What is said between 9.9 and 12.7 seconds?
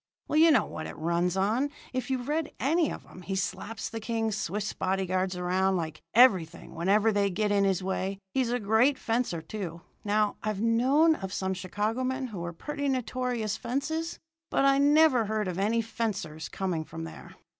Now, I've known of some Chicago men who were